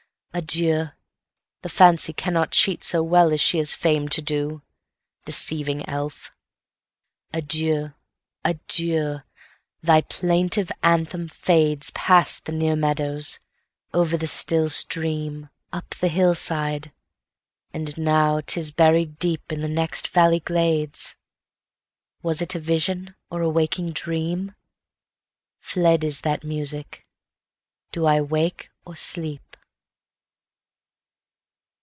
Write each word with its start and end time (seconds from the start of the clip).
Adieu! 0.33 0.85
the 1.61 1.67
fancy 1.67 2.13
cannot 2.13 2.51
cheat 2.51 2.85
so 2.85 3.03
wellAs 3.03 3.41
she 3.41 3.59
is 3.59 3.75
fam'd 3.75 4.13
to 4.13 4.21
do, 4.21 4.61
deceiving 5.25 5.85
elf. 5.89 6.31
Adieu! 7.33 7.91
adieu! 8.45 9.19
thy 9.83 9.99
plaintive 9.99 10.71
anthem 10.81 11.27
fadesPast 11.27 12.45
the 12.45 12.53
near 12.53 12.77
meadows, 12.77 13.41
over 13.93 14.15
the 14.15 14.25
still 14.25 14.69
stream, 14.69 15.49
Up 15.73 15.89
the 15.95 16.07
hill 16.07 16.33
side; 16.33 16.93
and 17.73 17.97
now 17.97 18.39
'tis 18.39 18.71
buried 18.71 19.19
deepIn 19.19 19.59
the 19.61 19.67
next 19.67 20.07
valley 20.07 20.39
glades:Was 20.39 22.41
it 22.41 22.55
a 22.55 22.59
vision, 22.59 23.15
or 23.29 23.41
a 23.41 23.49
waking 23.49 23.91
dream? 23.91 24.55
Fled 25.59 26.05
is 26.05 26.21
that 26.21 26.41
music:—Do 26.45 28.05
I 28.05 28.21
wake 28.21 28.69
or 28.85 28.95
sleep? 28.95 29.41